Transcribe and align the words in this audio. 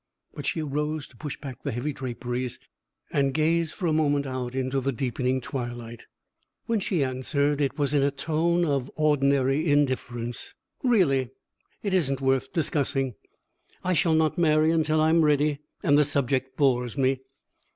But 0.33 0.47
she 0.47 0.63
arose 0.63 1.07
to 1.09 1.15
push 1.15 1.37
back 1.37 1.61
the 1.61 1.71
heavy 1.71 1.93
draperies 1.93 2.57
and 3.13 3.35
gaze 3.35 3.71
for 3.71 3.85
a 3.85 3.93
moment 3.93 4.25
out 4.25 4.55
into 4.55 4.81
the 4.81 4.91
deepening 4.91 5.39
twilight. 5.41 6.07
When 6.65 6.79
she 6.79 7.03
answered, 7.03 7.61
it 7.61 7.77
was 7.77 7.93
in 7.93 8.01
a 8.01 8.09
tone 8.09 8.65
of 8.65 8.89
ordinary 8.95 9.69
indifference. 9.69 10.55
"Really 10.83 11.29
it 11.83 11.93
isn't 11.93 12.19
worth 12.19 12.51
discussing. 12.51 13.13
I 13.83 13.93
shall 13.93 14.15
not 14.15 14.39
marry 14.39 14.71
until 14.71 14.99
I 14.99 15.09
am 15.11 15.23
ready, 15.23 15.59
and 15.83 15.99
the 15.99 16.03
subject 16.03 16.57
bores 16.57 16.97
me." 16.97 17.19